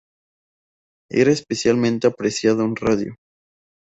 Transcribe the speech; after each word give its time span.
Era 1.11 1.31
especialmente 1.31 2.07
apreciado 2.07 2.63
en 2.65 2.75
radio. 2.75 3.15